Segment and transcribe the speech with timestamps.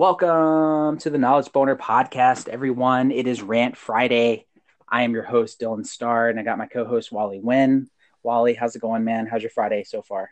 [0.00, 3.10] Welcome to the Knowledge Boner podcast, everyone.
[3.10, 4.46] It is Rant Friday.
[4.88, 7.90] I am your host, Dylan Starr, and I got my co host, Wally Wynn.
[8.22, 9.26] Wally, how's it going, man?
[9.26, 10.30] How's your Friday so far?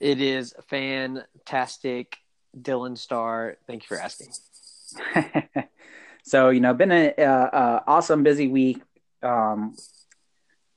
[0.00, 2.16] It is fantastic,
[2.60, 3.58] Dylan Starr.
[3.68, 4.32] Thank you for asking.
[6.24, 7.14] so, you know, been an
[7.86, 8.82] awesome, busy week.
[9.22, 9.76] Um,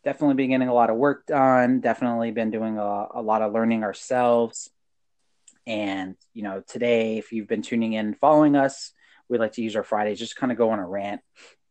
[0.04, 1.80] definitely been getting a lot of work done.
[1.80, 4.70] Definitely been doing a, a lot of learning ourselves.
[5.66, 8.92] And, you know, today, if you've been tuning in following us,
[9.30, 11.22] we like to use our Fridays just kind of go on a rant.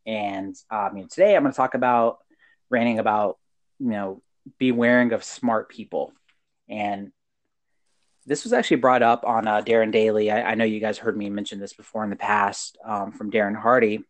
[0.06, 2.18] And um, you know, today I'm going to talk about
[2.70, 3.38] ranting about,
[3.78, 4.22] you know,
[4.58, 6.12] beware of smart people.
[6.68, 7.12] And
[8.26, 10.30] this was actually brought up on uh, Darren Daily.
[10.30, 13.30] I, I, know you guys heard me mention this before in the past um, from
[13.30, 14.04] Darren Hardy.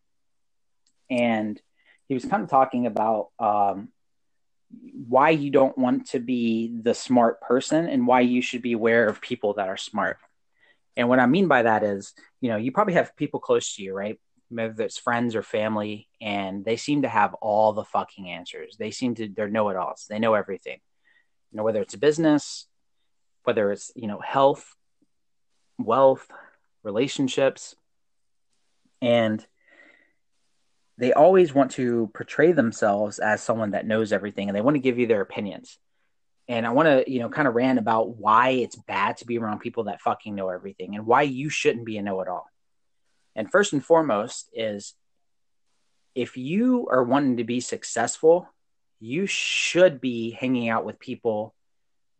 [1.09, 1.59] And
[2.07, 3.89] he was kind of talking about um,
[5.07, 9.07] why you don't want to be the smart person and why you should be aware
[9.07, 10.17] of people that are smart.
[10.95, 13.83] And what I mean by that is, you know, you probably have people close to
[13.83, 14.19] you, right?
[14.49, 18.75] Whether it's friends or family, and they seem to have all the fucking answers.
[18.77, 20.05] They seem to, they're know it alls.
[20.09, 20.79] They know everything.
[21.51, 22.67] You know, whether it's business,
[23.43, 24.75] whether it's, you know, health,
[25.79, 26.27] wealth,
[26.83, 27.75] relationships.
[29.01, 29.45] And
[30.97, 34.81] they always want to portray themselves as someone that knows everything and they want to
[34.81, 35.77] give you their opinions.
[36.47, 39.37] And I want to, you know, kind of rant about why it's bad to be
[39.37, 42.45] around people that fucking know everything and why you shouldn't be a know it all.
[43.35, 44.93] And first and foremost is
[46.15, 48.47] if you are wanting to be successful,
[48.99, 51.53] you should be hanging out with people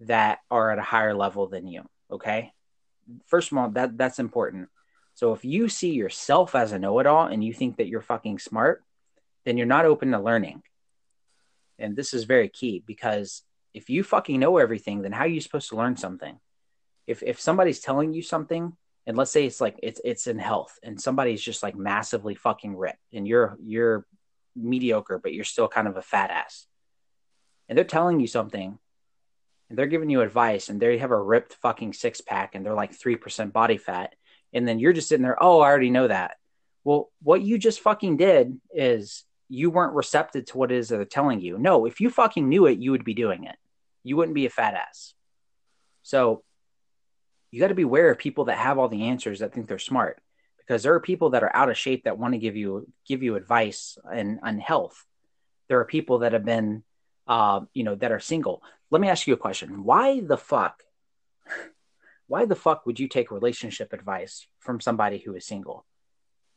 [0.02, 1.84] that are at a higher level than you.
[2.12, 2.52] Okay.
[3.28, 4.70] First of all, that that's important.
[5.16, 8.84] So if you see yourself as a know-it-all and you think that you're fucking smart,
[9.46, 10.64] then you're not open to learning.
[11.78, 15.42] And this is very key because if you fucking know everything, then how are you
[15.42, 16.40] supposed to learn something?
[17.08, 20.80] If if somebody's telling you something, and let's say it's like it's it's in health,
[20.84, 24.06] and somebody's just like massively fucking ripped, and you're you're
[24.56, 26.66] mediocre, but you're still kind of a fat ass,
[27.68, 28.78] and they're telling you something,
[29.70, 32.74] and they're giving you advice, and they have a ripped fucking six pack, and they're
[32.74, 34.16] like three percent body fat,
[34.54, 36.38] and then you're just sitting there, oh, I already know that.
[36.84, 41.06] Well, what you just fucking did is you weren't receptive to what it is they're
[41.06, 41.58] telling you.
[41.58, 43.56] No, if you fucking knew it, you would be doing it.
[44.04, 45.14] You wouldn't be a fat ass.
[46.02, 46.44] So
[47.52, 49.80] you got to be aware of people that have all the answers that think they're
[49.80, 50.20] smart
[50.58, 53.24] because there are people that are out of shape that want to give you give
[53.24, 55.06] you advice and on health.
[55.70, 56.84] There are people that have been
[57.28, 58.62] uh, you know, that are single.
[58.90, 59.84] Let me ask you a question.
[59.84, 60.84] Why the fuck
[62.28, 65.86] why the fuck would you take relationship advice from somebody who is single?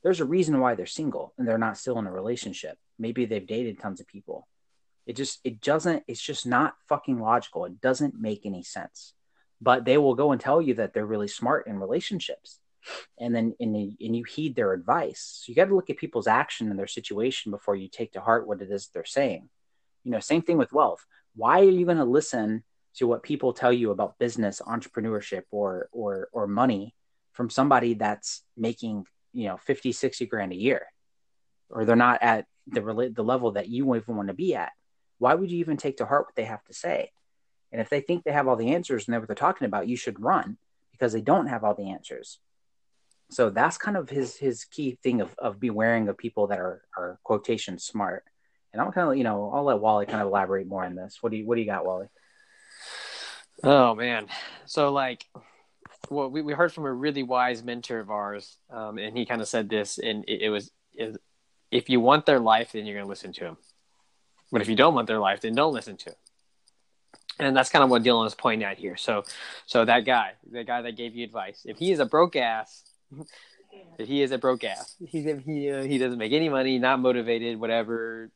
[0.02, 2.78] There's a reason why they're single and they're not still in a relationship.
[2.98, 4.46] Maybe they've dated tons of people.
[5.06, 7.64] It just it doesn't it's just not fucking logical.
[7.64, 9.14] It doesn't make any sense.
[9.60, 12.60] But they will go and tell you that they're really smart in relationships.
[13.18, 15.42] And then and, and you heed their advice.
[15.42, 18.20] So you got to look at people's action and their situation before you take to
[18.20, 19.48] heart what it is they're saying.
[20.04, 21.04] You know, same thing with wealth.
[21.34, 22.62] Why are you going to listen
[22.96, 26.94] to what people tell you about business, entrepreneurship, or or or money
[27.32, 30.86] from somebody that's making you know 50, 60 grand a year,
[31.70, 34.72] or they're not at the the level that you even want to be at.
[35.18, 37.10] Why would you even take to heart what they have to say?
[37.72, 39.88] And if they think they have all the answers and know what they're talking about,
[39.88, 40.56] you should run
[40.92, 42.38] because they don't have all the answers.
[43.30, 46.82] So that's kind of his his key thing of of bewaring of people that are
[46.96, 48.24] are quotation smart.
[48.72, 51.18] And I'm kind of you know I'll let Wally kind of elaborate more on this.
[51.20, 52.06] What do you what do you got, Wally?
[53.62, 54.28] Oh man,
[54.66, 55.24] so like,
[56.10, 59.40] well, we, we heard from a really wise mentor of ours, um, and he kind
[59.40, 61.16] of said this, and it, it was, it,
[61.70, 63.56] if you want their life, then you're going to listen to him,
[64.52, 66.16] but if you don't want their life, then don't listen to him.
[67.38, 68.96] And that's kind of what Dylan is pointing at here.
[68.96, 69.24] So,
[69.66, 72.82] so that guy, the guy that gave you advice, if he is a broke ass,
[73.98, 77.00] if he is a broke ass, he he uh, he doesn't make any money, not
[77.00, 78.30] motivated, whatever,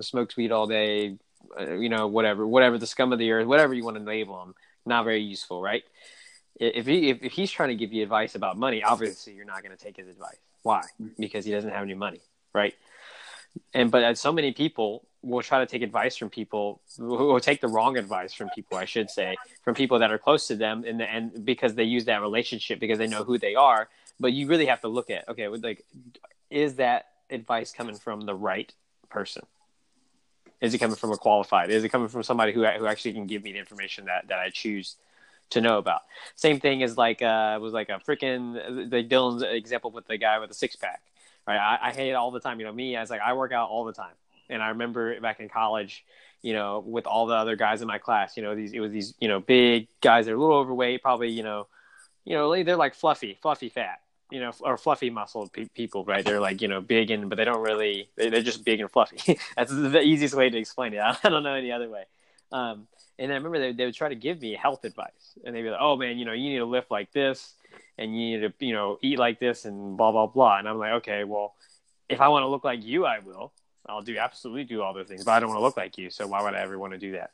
[0.00, 1.16] smokes weed all day,
[1.58, 4.42] Uh, you know, whatever, whatever the scum of the earth, whatever you want to label
[4.42, 4.54] him,
[4.86, 5.82] not very useful, right?
[6.56, 9.62] If he if, if he's trying to give you advice about money, obviously you're not
[9.62, 10.38] going to take his advice.
[10.62, 10.82] Why?
[11.00, 11.08] Mm-hmm.
[11.18, 12.20] Because he doesn't have any money,
[12.52, 12.74] right?
[13.72, 17.40] And but uh, so many people will try to take advice from people who will
[17.40, 20.56] take the wrong advice from people, I should say, from people that are close to
[20.56, 23.88] them, and and because they use that relationship because they know who they are.
[24.20, 25.84] But you really have to look at okay, like,
[26.50, 28.72] is that advice coming from the right
[29.08, 29.44] person?
[30.64, 31.70] Is it coming from a qualified?
[31.70, 34.38] Is it coming from somebody who who actually can give me the information that that
[34.38, 34.96] I choose
[35.50, 36.02] to know about?
[36.36, 40.38] Same thing as like uh was like a freaking the Dylan's example with the guy
[40.38, 41.02] with the six pack.
[41.46, 42.58] Right, I, I hate it all the time.
[42.58, 44.14] You know, me as like I work out all the time,
[44.48, 46.02] and I remember back in college,
[46.40, 48.92] you know, with all the other guys in my class, you know, these it was
[48.92, 51.66] these you know big guys that are a little overweight, probably you know,
[52.24, 54.00] you know they're like fluffy, fluffy fat,
[54.30, 56.24] you know, or fluffy muscled pe- people, right?
[56.24, 58.90] They're like, you know, big and, but they don't really, they, are just big and
[58.90, 59.38] fluffy.
[59.56, 61.00] That's the easiest way to explain it.
[61.24, 62.04] I don't know any other way.
[62.52, 62.86] Um,
[63.18, 65.70] and I remember they, they would try to give me health advice and they'd be
[65.70, 67.54] like, oh man, you know, you need to lift like this
[67.98, 70.58] and you need to, you know, eat like this and blah, blah, blah.
[70.58, 71.54] And I'm like, okay, well,
[72.08, 73.52] if I want to look like you, I will.
[73.86, 76.10] I'll do absolutely do all those things, but I don't want to look like you.
[76.10, 77.30] So why would I ever want to do that?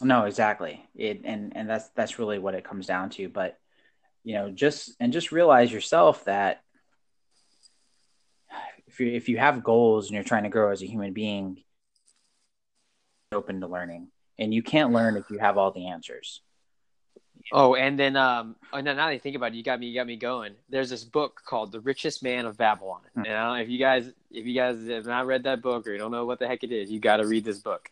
[0.00, 0.86] no, exactly.
[0.94, 3.28] It, and, and that's, that's really what it comes down to.
[3.28, 3.58] But,
[4.26, 6.60] you know, just, and just realize yourself that
[8.88, 11.62] if you, if you have goals and you're trying to grow as a human being,
[13.30, 14.08] open to learning.
[14.36, 16.40] And you can't learn if you have all the answers.
[17.52, 19.86] Oh and then um oh, now, now that I think about it you got me
[19.86, 20.54] you got me going.
[20.68, 23.02] There's this book called the richest man of babylon.
[23.10, 23.18] Mm-hmm.
[23.20, 25.92] and don't know if you guys if you guys have not read that book or
[25.92, 27.88] you don't know what the heck it is you got to read this book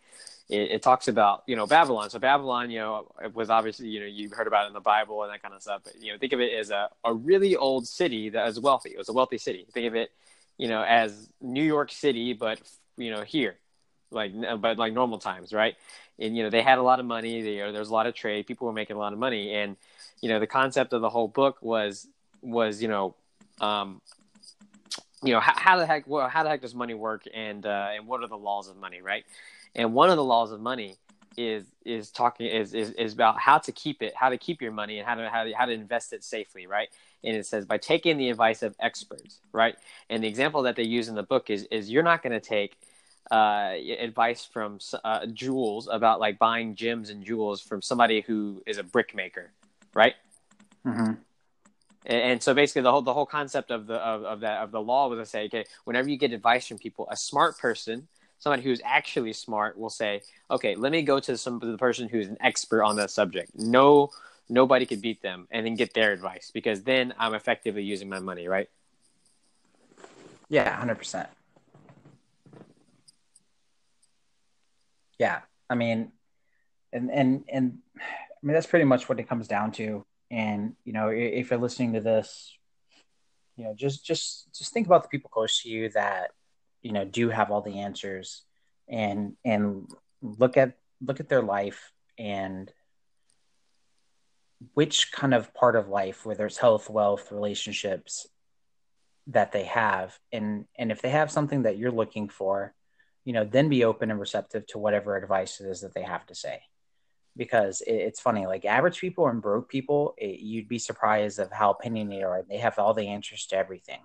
[0.48, 4.06] it, it, talks about you know babylon so babylon you know was obviously you know
[4.06, 6.18] you heard about it in the bible and that kind of stuff but you know
[6.18, 9.12] think of it as a, a really old city that was wealthy it was a
[9.12, 10.10] wealthy city think of it
[10.58, 12.60] you know as new york city but
[12.96, 13.56] you know here
[14.14, 15.74] like but like normal times, right?
[16.18, 17.42] And you know they had a lot of money.
[17.42, 18.46] They, you know, there was a lot of trade.
[18.46, 19.76] People were making a lot of money, and
[20.20, 22.06] you know the concept of the whole book was
[22.40, 23.14] was you know
[23.60, 24.00] um,
[25.22, 27.88] you know how, how the heck well, how the heck does money work, and uh,
[27.94, 29.24] and what are the laws of money, right?
[29.74, 30.96] And one of the laws of money
[31.36, 34.72] is is talking is, is is about how to keep it, how to keep your
[34.72, 36.88] money, and how to how to, how to invest it safely, right?
[37.22, 39.76] And it says by taking the advice of experts, right?
[40.08, 42.40] And the example that they use in the book is is you're not going to
[42.40, 42.76] take
[43.30, 48.78] uh, advice from uh, jewels about like buying gems and jewels from somebody who is
[48.78, 49.50] a brick maker,
[49.94, 50.14] right?
[50.86, 51.14] Mm-hmm.
[52.06, 54.70] And, and, so basically, the whole the whole concept of the of, of that of
[54.70, 58.08] the law was to say, okay, whenever you get advice from people, a smart person,
[58.38, 62.28] somebody who's actually smart, will say, okay, let me go to some the person who's
[62.28, 63.52] an expert on that subject.
[63.54, 64.10] No,
[64.48, 68.20] nobody could beat them, and then get their advice because then I'm effectively using my
[68.20, 68.68] money, right?
[70.48, 71.28] Yeah, hundred percent.
[75.18, 75.40] yeah
[75.70, 76.12] i mean
[76.92, 80.92] and and and i mean that's pretty much what it comes down to and you
[80.92, 82.56] know if you're listening to this
[83.56, 86.30] you know just just just think about the people close to you that
[86.84, 88.42] you know do have all the answers
[88.88, 89.90] and and
[90.22, 92.72] look at look at their life and
[94.74, 98.28] which kind of part of life whether it's health wealth relationships
[99.26, 102.72] that they have and and if they have something that you're looking for
[103.24, 106.26] you know, then be open and receptive to whatever advice it is that they have
[106.26, 106.60] to say.
[107.36, 111.50] Because it, it's funny, like average people and broke people, it, you'd be surprised of
[111.50, 112.42] how opinionated they are.
[112.48, 114.00] They have all the answers to everything.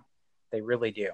[0.50, 1.10] They really do.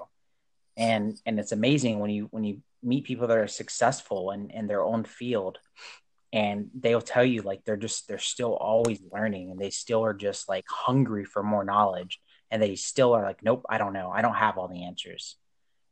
[0.76, 4.66] And and it's amazing when you when you meet people that are successful in, in
[4.66, 5.58] their own field
[6.32, 10.14] and they'll tell you like they're just they're still always learning and they still are
[10.14, 12.20] just like hungry for more knowledge
[12.50, 15.36] and they still are like nope i don't know i don't have all the answers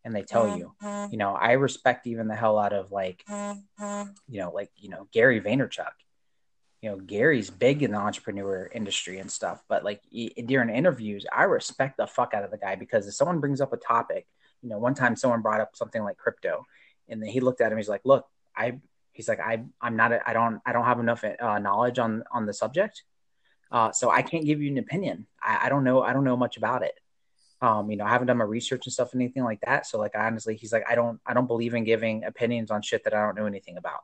[0.04, 1.12] and they tell you mm-hmm.
[1.12, 4.02] you know i respect even the hell out of like mm-hmm.
[4.28, 5.92] you know like you know gary vaynerchuk
[6.82, 10.02] you know gary's big in the entrepreneur industry and stuff but like
[10.46, 13.72] during interviews i respect the fuck out of the guy because if someone brings up
[13.72, 14.26] a topic
[14.64, 16.64] you know one time someone brought up something like crypto
[17.08, 18.26] and then he looked at him he's like look
[18.56, 18.81] i
[19.12, 22.25] he's like i i'm not a, i don't i don't have enough uh, knowledge on
[22.32, 23.05] on the subject
[23.70, 26.37] uh, so i can't give you an opinion I, I don't know i don't know
[26.37, 26.99] much about it
[27.64, 29.87] um, you know, I haven't done my research and stuff, and anything like that.
[29.87, 33.04] So, like, honestly, he's like, I don't, I don't believe in giving opinions on shit
[33.04, 34.00] that I don't know anything about.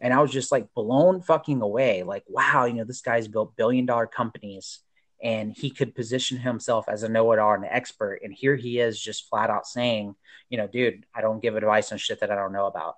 [0.00, 2.02] And I was just like blown fucking away.
[2.02, 4.80] Like, wow, you know, this guy's built billion dollar companies,
[5.22, 8.20] and he could position himself as a know-it-all and an expert.
[8.24, 10.16] And here he is, just flat out saying,
[10.50, 12.96] you know, dude, I don't give advice on shit that I don't know about.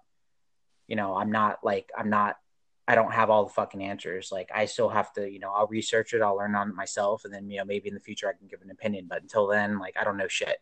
[0.87, 2.37] You know, I'm not like, I'm not
[2.87, 4.31] I don't have all the fucking answers.
[4.31, 7.25] Like I still have to, you know, I'll research it, I'll learn on it myself,
[7.25, 9.07] and then you know maybe in the future I can give an opinion.
[9.09, 10.59] But until then, like I don't know shit.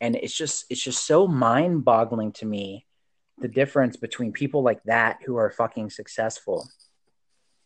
[0.00, 2.86] And it's just it's just so mind boggling to me
[3.38, 6.68] the difference between people like that who are fucking successful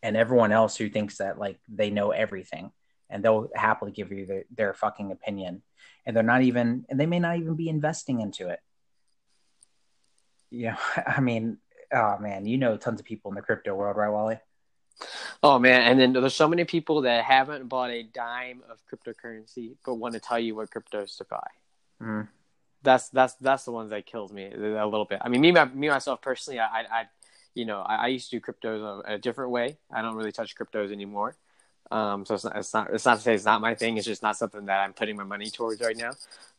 [0.03, 2.71] and everyone else who thinks that like they know everything
[3.09, 5.61] and they'll happily give you their, their fucking opinion
[6.05, 8.59] and they're not even and they may not even be investing into it.
[10.49, 10.77] Yeah,
[11.07, 11.57] I mean,
[11.93, 14.39] oh man, you know tons of people in the crypto world, right, Wally?
[15.43, 19.75] Oh man, and then there's so many people that haven't bought a dime of cryptocurrency
[19.85, 21.47] but want to tell you what cryptos to buy.
[22.01, 22.27] Mm.
[22.83, 25.19] That's that's that's the ones that kills me a little bit.
[25.21, 27.05] I mean, me me myself personally, I, I
[27.57, 29.77] you know I, I, used to do cryptos a, a, different way.
[29.91, 31.35] I don't really touch cryptos anymore.
[31.89, 33.97] Um, so it's not, it's not it's not to say it's not my thing.
[33.97, 36.11] It's just not something that I'm putting my money towards right now.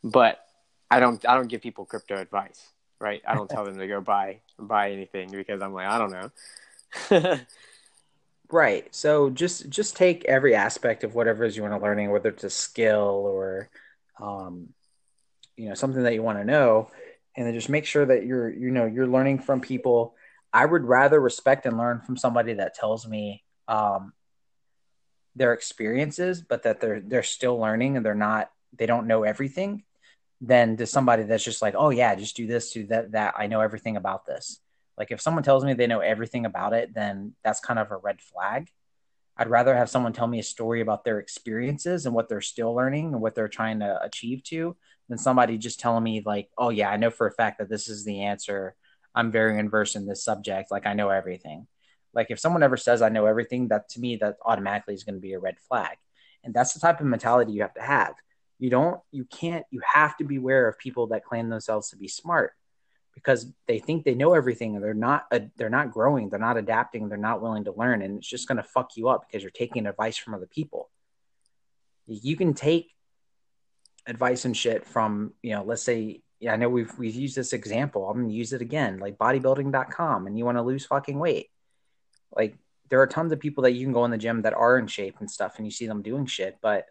[0.02, 0.44] But
[0.90, 2.68] I don't I don't give people crypto advice
[3.00, 3.22] right?
[3.28, 6.10] I don't tell them to go buy buy anything because I'm like, I don't
[7.20, 7.38] know.
[8.50, 8.94] Right.
[8.94, 12.30] So just just take every aspect of whatever it is you want to learning, whether
[12.30, 13.68] it's a skill or
[14.18, 14.70] um,
[15.56, 16.90] you know something that you want to know,
[17.36, 20.14] and then just make sure that you're you know you're learning from people.
[20.52, 24.12] I would rather respect and learn from somebody that tells me um,
[25.36, 29.84] their experiences, but that they're they're still learning and they're not they don't know everything,
[30.40, 33.34] than to somebody that's just like, oh yeah, just do this, do that, that.
[33.36, 34.60] I know everything about this.
[34.96, 37.96] Like if someone tells me they know everything about it, then that's kind of a
[37.96, 38.68] red flag.
[39.36, 42.74] I'd rather have someone tell me a story about their experiences and what they're still
[42.74, 44.76] learning and what they're trying to achieve to
[45.08, 47.88] than somebody just telling me like, oh yeah, I know for a fact that this
[47.88, 48.74] is the answer.
[49.14, 50.70] I'm very inverse in this subject.
[50.70, 51.66] Like I know everything.
[52.14, 55.16] Like if someone ever says I know everything, that to me that automatically is going
[55.16, 55.96] to be a red flag.
[56.44, 58.14] And that's the type of mentality you have to have.
[58.58, 62.08] You don't, you can't, you have to beware of people that claim themselves to be
[62.08, 62.52] smart
[63.18, 66.56] because they think they know everything and they're not uh, they're not growing they're not
[66.56, 69.42] adapting they're not willing to learn and it's just going to fuck you up because
[69.42, 70.88] you're taking advice from other people
[72.06, 72.92] you can take
[74.06, 77.52] advice and shit from you know let's say yeah, I know we've we've used this
[77.52, 78.08] example.
[78.08, 81.48] I'm gonna use it again, like bodybuilding.com, and you want to lose fucking weight.
[82.34, 82.56] Like
[82.90, 84.86] there are tons of people that you can go in the gym that are in
[84.86, 86.86] shape and stuff, and you see them doing shit, but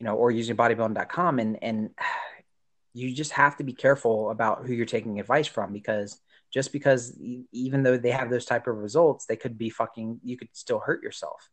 [0.00, 1.90] you know, or using bodybuilding.com and and
[2.96, 6.20] you just have to be careful about who you're taking advice from because
[6.52, 7.18] just because
[7.50, 10.78] even though they have those type of results they could be fucking you could still
[10.78, 11.50] hurt yourself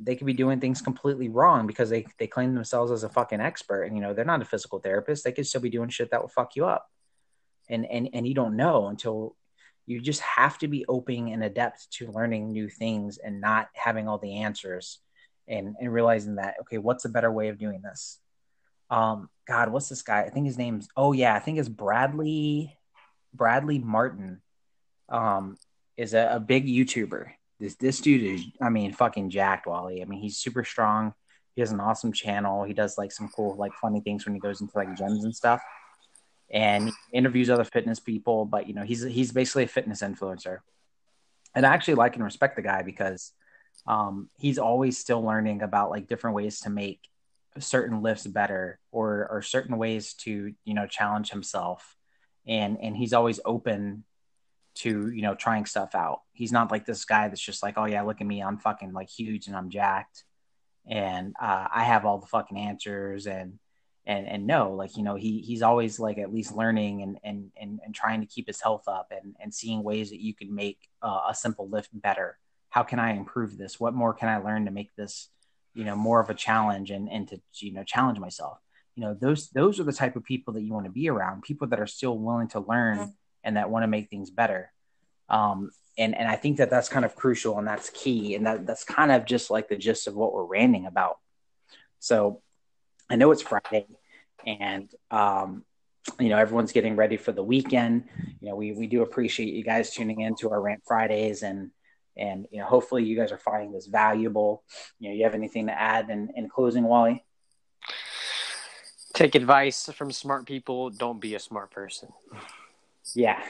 [0.00, 3.40] they could be doing things completely wrong because they they claim themselves as a fucking
[3.40, 5.24] expert and you know they're not a physical therapist.
[5.24, 6.88] They could still be doing shit that will fuck you up.
[7.68, 9.36] And and and you don't know until
[9.86, 14.08] you just have to be open and adept to learning new things and not having
[14.08, 14.98] all the answers
[15.46, 18.18] and and realizing that okay what's a better way of doing this?
[18.90, 20.22] Um god what's this guy?
[20.22, 22.76] I think his name's oh yeah i think it's bradley
[23.34, 24.40] bradley martyn.
[25.08, 25.56] Um
[25.96, 30.02] is a, a big youtuber this this dude is i mean fucking jacked wally.
[30.02, 31.14] I mean he's super strong.
[31.54, 32.62] He has an awesome channel.
[32.62, 35.34] He does like some cool like funny things when he goes into like gyms and
[35.34, 35.60] stuff.
[36.50, 40.58] And interviews other fitness people but you know he's he's basically a fitness influencer.
[41.54, 43.32] And i actually like and respect the guy because
[43.86, 47.00] um, he's always still learning about like different ways to make
[47.58, 51.96] certain lifts better or or certain ways to you know challenge himself.
[52.46, 54.04] And and he's always open
[54.78, 56.22] to you know trying stuff out.
[56.32, 58.92] He's not like this guy that's just like oh yeah look at me i'm fucking
[58.92, 60.24] like huge and i'm jacked.
[60.90, 63.58] And uh, i have all the fucking answers and
[64.08, 67.52] and and no like you know he he's always like at least learning and and
[67.60, 70.52] and, and trying to keep his health up and and seeing ways that you can
[70.52, 72.38] make uh, a simple lift better.
[72.70, 73.78] How can i improve this?
[73.78, 75.28] What more can i learn to make this
[75.74, 78.58] you know more of a challenge and and to you know challenge myself?
[78.96, 81.42] You know those those are the type of people that you want to be around
[81.42, 83.10] people that are still willing to learn mm-hmm.
[83.48, 84.70] And that want to make things better.
[85.28, 88.64] Um and and i think that that's kind of crucial and that's key and that
[88.66, 91.18] that's kind of just like the gist of what we're ranting about.
[91.98, 92.40] So
[93.10, 93.86] i know it's friday
[94.46, 95.64] and um
[96.20, 98.04] you know everyone's getting ready for the weekend.
[98.40, 101.70] You know we we do appreciate you guys tuning in to our rant fridays and
[102.16, 104.62] and you know hopefully you guys are finding this valuable.
[105.00, 107.24] You know you have anything to add in, in closing wally?
[109.14, 110.90] Take advice from smart people.
[110.90, 112.10] Don't be a smart person
[113.14, 113.42] yeah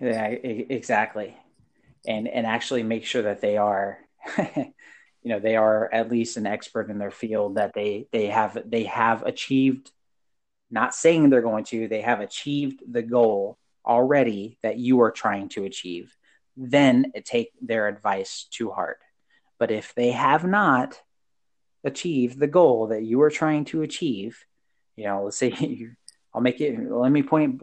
[0.00, 1.36] yeah exactly
[2.06, 3.98] and and actually make sure that they are
[4.38, 4.72] you
[5.24, 8.84] know they are at least an expert in their field that they they have they
[8.84, 9.90] have achieved
[10.70, 15.48] not saying they're going to they have achieved the goal already that you are trying
[15.48, 16.16] to achieve
[16.56, 18.98] then take their advice to heart.
[19.58, 21.00] But if they have not
[21.84, 24.44] achieved the goal that you are trying to achieve,
[24.96, 25.92] you know, let's say you,
[26.34, 26.78] I'll make it.
[26.90, 27.62] Let me point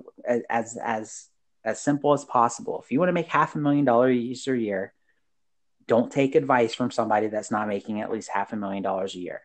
[0.49, 1.28] as as
[1.63, 2.81] as simple as possible.
[2.83, 4.93] If you want to make half a million dollars a year,
[5.87, 9.19] don't take advice from somebody that's not making at least half a million dollars a
[9.19, 9.41] year.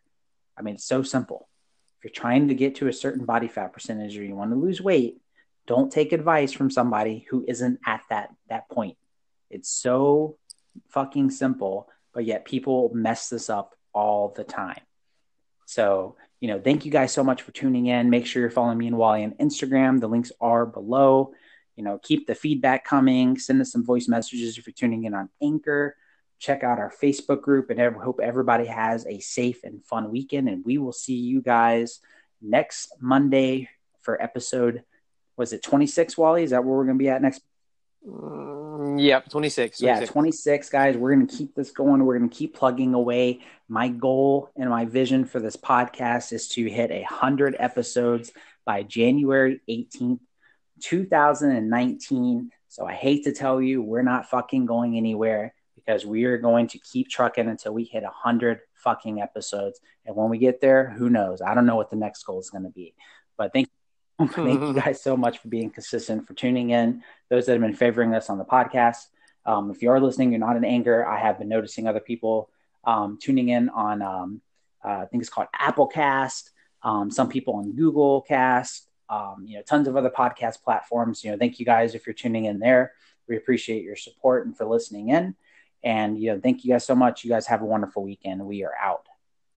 [0.57, 1.49] I mean, it's so simple.
[1.99, 4.57] If you're trying to get to a certain body fat percentage or you want to
[4.57, 5.21] lose weight,
[5.67, 8.97] don't take advice from somebody who isn't at that that point.
[9.51, 10.37] It's so
[10.91, 14.81] fucking simple, but yet people mess this up all the time.
[15.67, 18.11] So, you know, thank you guys so much for tuning in.
[18.11, 20.01] Make sure you're following me and Wally on Instagram.
[20.01, 21.33] The links are below.
[21.77, 23.39] You know, keep the feedback coming.
[23.39, 25.97] Send us some voice messages if you're tuning in on Anchor.
[26.39, 30.49] Check out our Facebook group and I hope everybody has a safe and fun weekend.
[30.49, 32.01] And we will see you guys
[32.43, 33.69] next Monday
[34.03, 34.83] for episode,
[35.37, 36.45] was it 26, Wally?
[36.45, 37.43] Is that where we're going to be at next?
[38.07, 39.81] Mm, yep, 26, 26.
[39.81, 40.97] Yeah, 26, guys.
[40.97, 42.05] We're going to keep this going.
[42.05, 43.41] We're going to keep plugging away.
[43.69, 48.33] My goal and my vision for this podcast is to hit 100 episodes
[48.67, 50.21] by January 18th,
[50.85, 52.51] 2019.
[52.69, 56.67] So I hate to tell you, we're not fucking going anywhere because we are going
[56.69, 59.81] to keep trucking until we hit 100 fucking episodes.
[60.05, 61.41] And when we get there, who knows?
[61.41, 62.95] I don't know what the next goal is going to be.
[63.39, 63.69] But thank
[64.19, 67.03] thank you guys so much for being consistent, for tuning in.
[67.31, 69.07] Those that have been favoring us on the podcast.
[69.47, 71.07] Um, if you are listening, you're not in Anchor.
[71.07, 72.51] I have been noticing other people
[72.85, 74.43] um, tuning in on, um,
[74.85, 76.51] uh, I think it's called Applecast.
[76.83, 78.87] Um, some people on Google Cast.
[79.09, 81.23] Um, you know, tons of other podcast platforms.
[81.23, 82.93] You know, thank you guys if you're tuning in there.
[83.29, 85.35] We appreciate your support and for listening in.
[85.83, 87.25] And you know, thank you guys so much.
[87.25, 88.45] You guys have a wonderful weekend.
[88.45, 89.07] We are out.